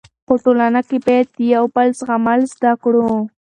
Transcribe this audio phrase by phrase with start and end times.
[0.27, 3.09] په ټولنه کې باید د یو بل زغمل زده کړو.